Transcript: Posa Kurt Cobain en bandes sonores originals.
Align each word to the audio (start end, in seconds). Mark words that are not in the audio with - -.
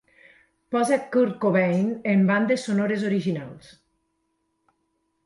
Posa 0.75 0.97
Kurt 1.15 1.35
Cobain 1.43 1.91
en 2.13 2.23
bandes 2.31 2.65
sonores 2.71 3.05
originals. 3.11 3.69